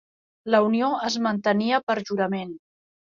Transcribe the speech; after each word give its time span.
La 0.53 0.61
unió 0.67 0.89
es 1.09 1.17
mantenia 1.27 1.81
per 1.91 1.97
jurament. 2.09 2.57